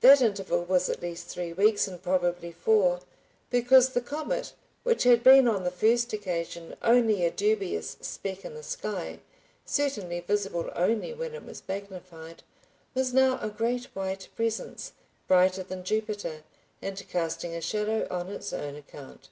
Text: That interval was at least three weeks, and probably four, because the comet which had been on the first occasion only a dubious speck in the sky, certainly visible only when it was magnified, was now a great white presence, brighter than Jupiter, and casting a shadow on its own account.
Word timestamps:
That 0.00 0.22
interval 0.22 0.64
was 0.64 0.88
at 0.88 1.02
least 1.02 1.26
three 1.26 1.52
weeks, 1.52 1.86
and 1.86 2.02
probably 2.02 2.52
four, 2.52 3.00
because 3.50 3.90
the 3.90 4.00
comet 4.00 4.54
which 4.82 5.02
had 5.02 5.22
been 5.22 5.46
on 5.46 5.62
the 5.62 5.70
first 5.70 6.14
occasion 6.14 6.74
only 6.80 7.22
a 7.22 7.30
dubious 7.30 7.98
speck 8.00 8.46
in 8.46 8.54
the 8.54 8.62
sky, 8.62 9.18
certainly 9.66 10.20
visible 10.20 10.70
only 10.74 11.12
when 11.12 11.34
it 11.34 11.44
was 11.44 11.62
magnified, 11.68 12.42
was 12.94 13.12
now 13.12 13.38
a 13.42 13.50
great 13.50 13.94
white 13.94 14.28
presence, 14.34 14.94
brighter 15.26 15.62
than 15.62 15.84
Jupiter, 15.84 16.44
and 16.80 16.96
casting 17.10 17.54
a 17.54 17.60
shadow 17.60 18.06
on 18.10 18.30
its 18.30 18.54
own 18.54 18.74
account. 18.74 19.28